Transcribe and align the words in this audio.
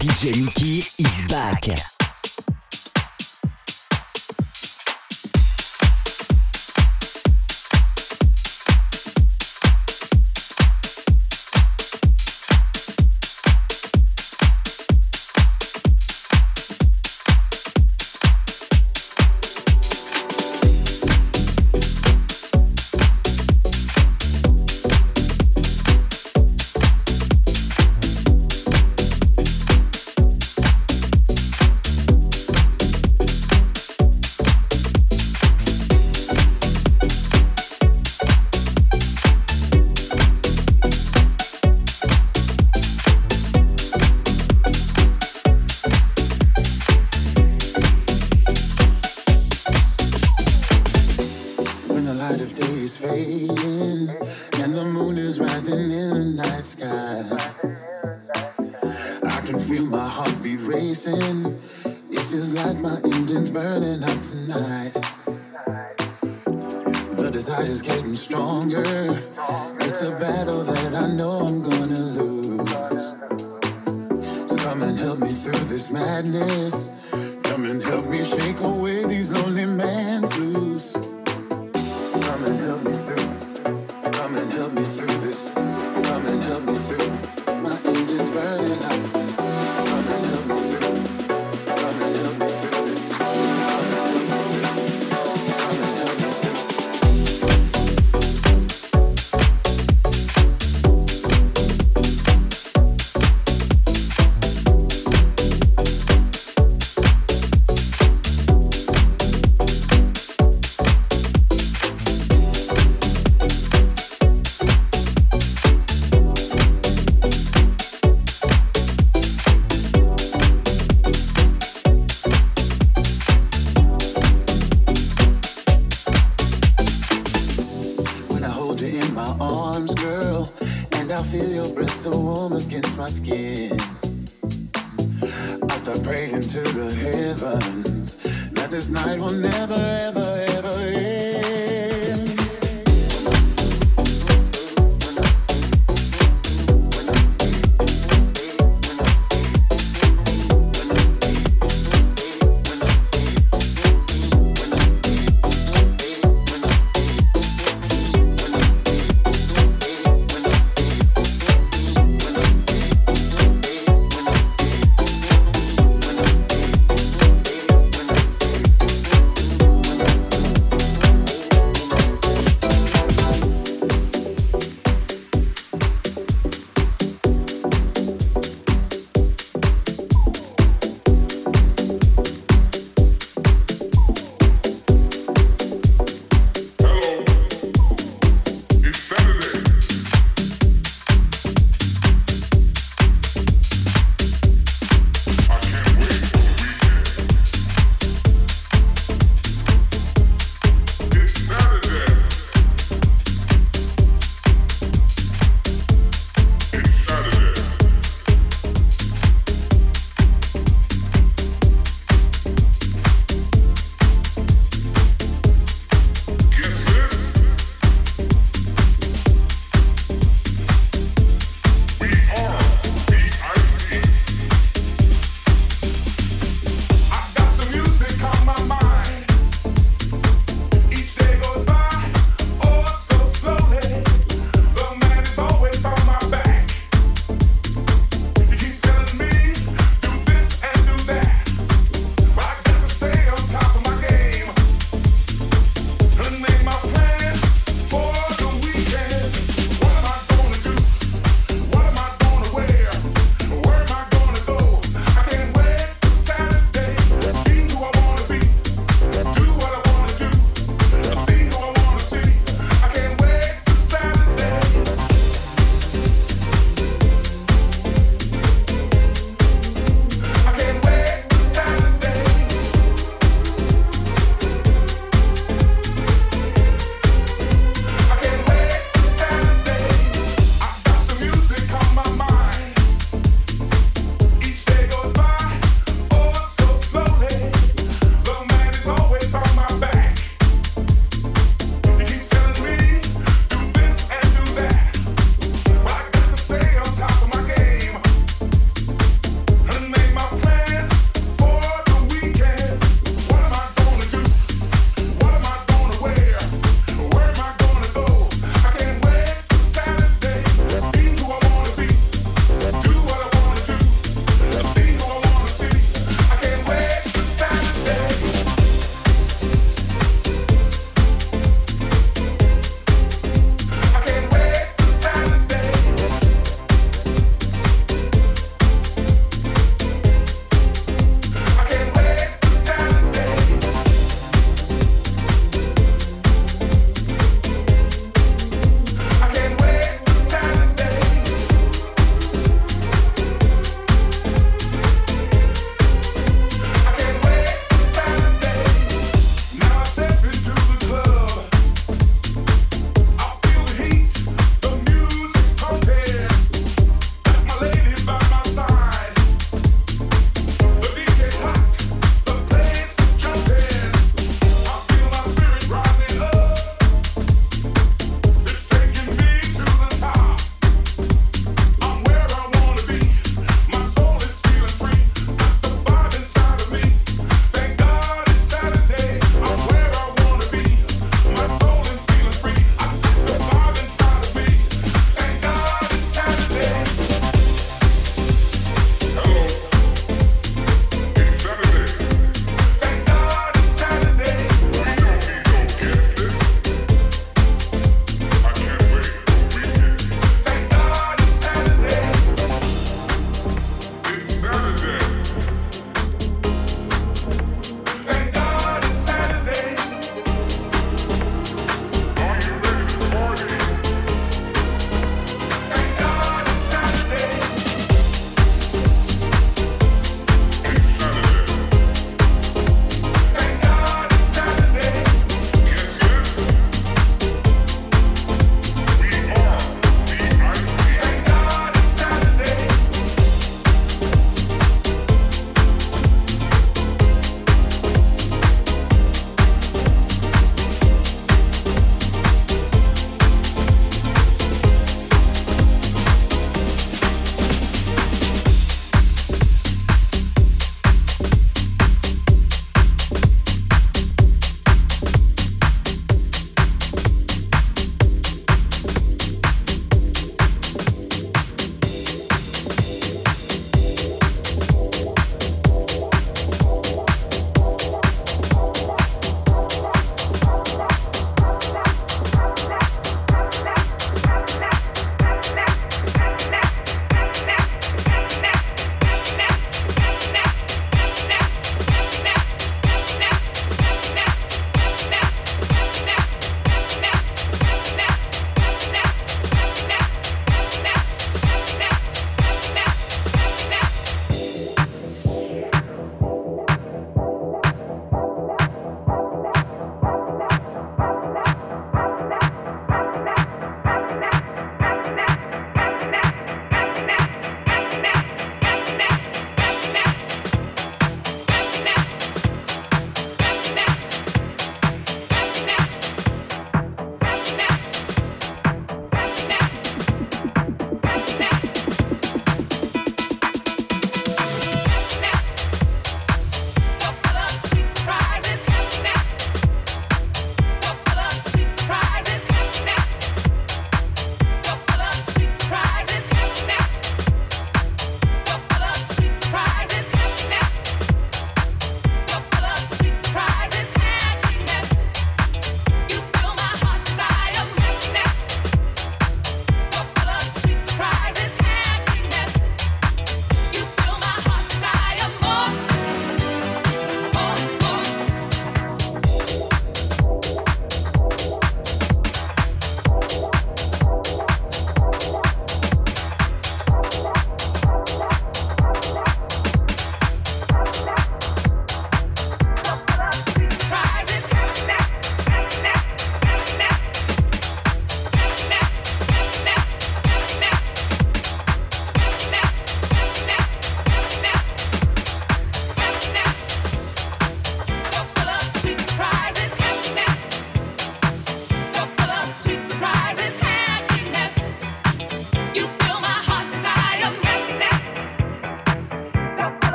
DJ 0.00 0.42
Mickey 0.42 0.78
is 0.78 1.20
back. 1.28 1.99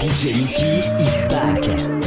DJ 0.00 0.32
Mickey 0.32 0.78
is 1.02 1.20
back. 1.28 1.99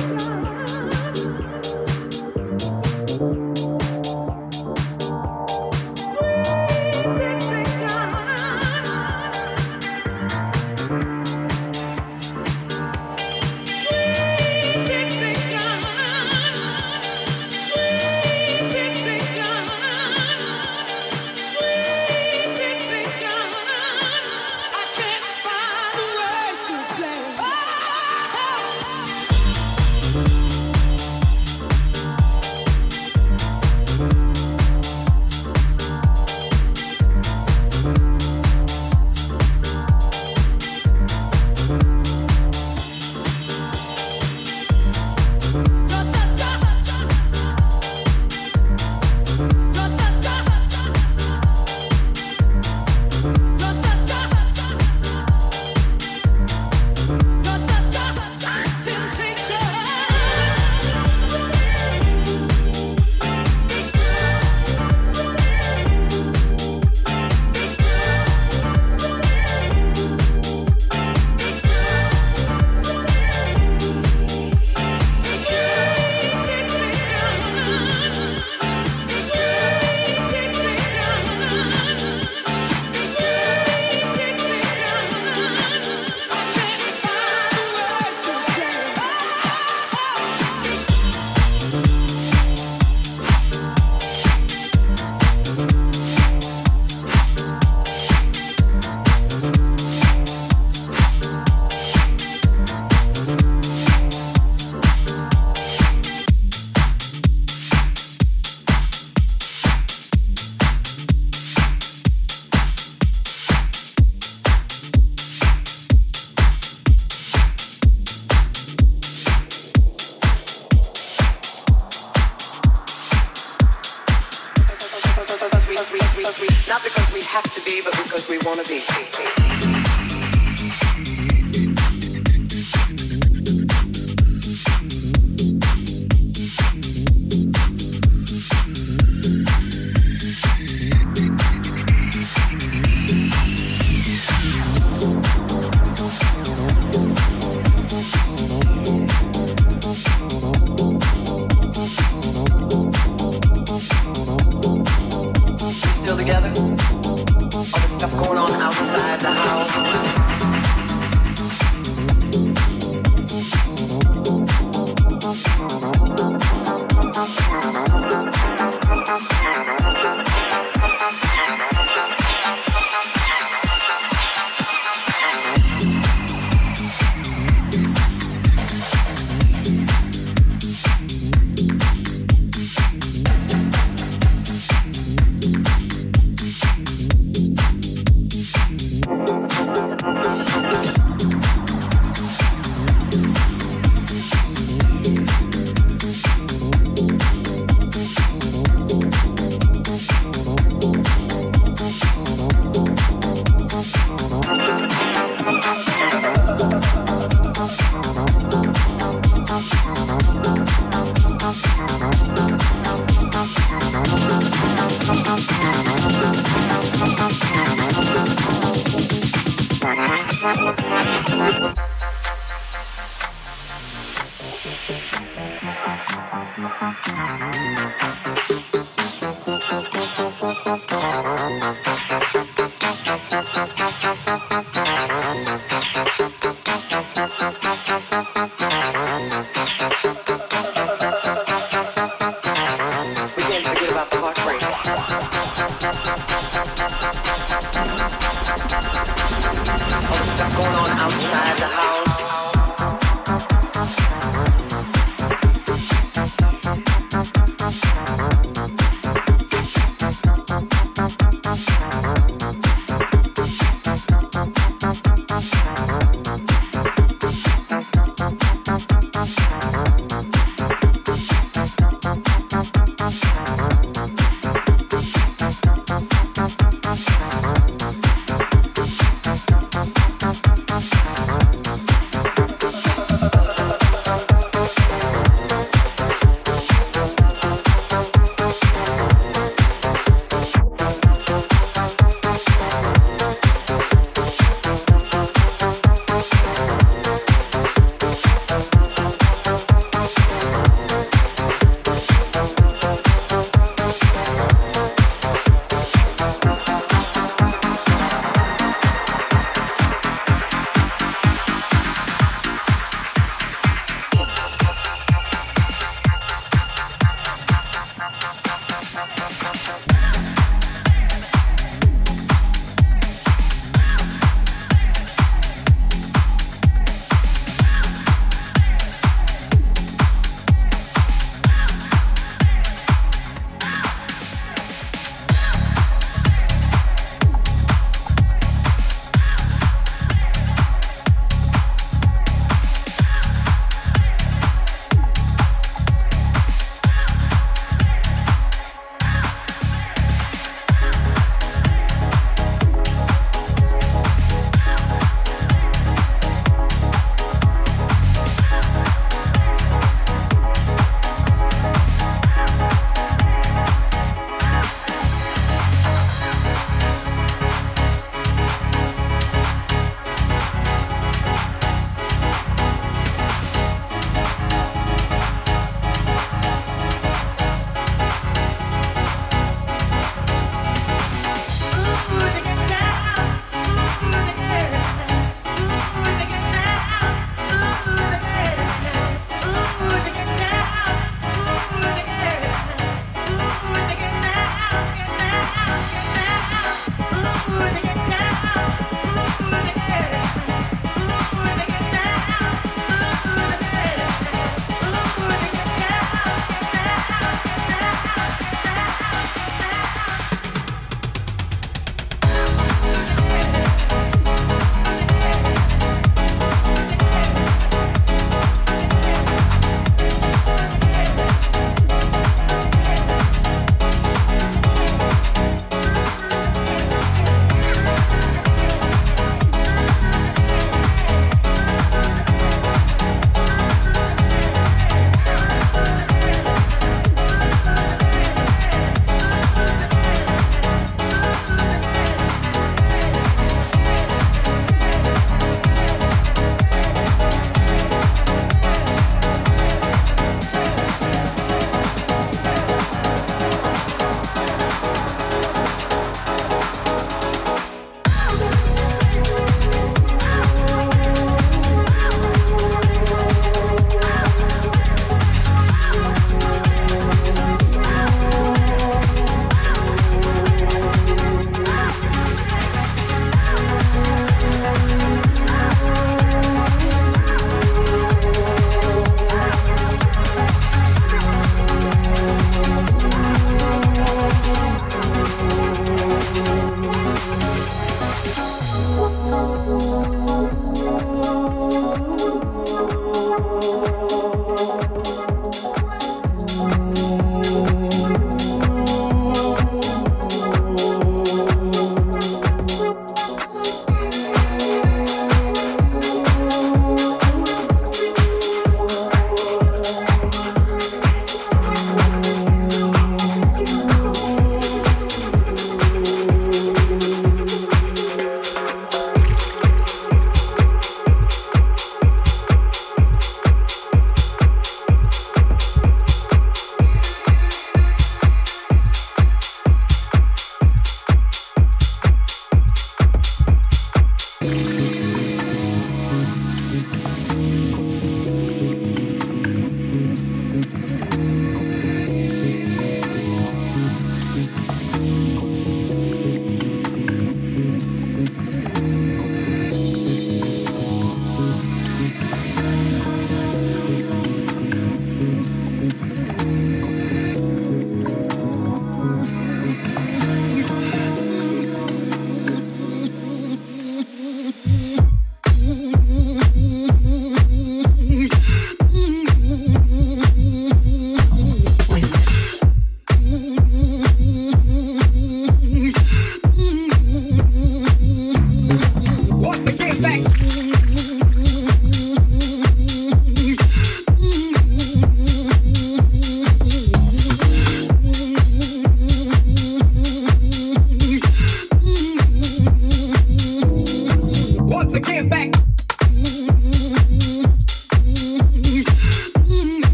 Uh-huh. 226.85 227.52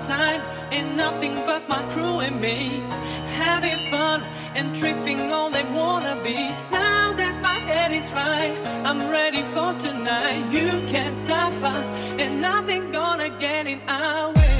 Summertime 0.00 0.40
and 0.72 0.96
nothing 0.96 1.34
but 1.46 1.68
my 1.68 1.82
crew 1.92 2.20
and 2.20 2.40
me 2.40 2.82
having 3.34 3.76
fun 3.90 4.22
and 4.54 4.74
tripping 4.74 5.32
all 5.32 5.50
they 5.50 5.64
wanna 5.74 6.16
be. 6.22 6.48
Now 6.70 7.12
that 7.14 7.40
my 7.42 7.58
head 7.70 7.92
is 7.92 8.12
right, 8.12 8.54
I'm 8.84 9.10
ready 9.10 9.42
for 9.42 9.72
tonight. 9.74 10.44
You 10.50 10.68
can't 10.88 11.14
stop 11.14 11.52
us, 11.62 11.90
and 12.18 12.40
nothing's 12.40 12.90
gonna 12.90 13.30
get 13.38 13.66
in 13.66 13.80
our 13.88 14.32
way. 14.32 14.57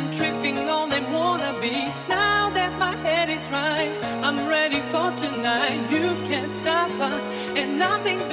And 0.00 0.14
tripping 0.14 0.60
wanna 1.12 1.52
be. 1.60 1.76
Now 2.08 2.50
that 2.50 2.72
my 2.78 2.94
head 3.06 3.28
is 3.28 3.50
right, 3.50 3.92
I'm 4.22 4.38
ready 4.48 4.80
for 4.92 5.08
tonight. 5.24 5.78
You 5.90 6.06
can't 6.28 6.50
stop 6.50 6.90
us, 7.00 7.26
and 7.56 7.78
nothing's 7.78 8.29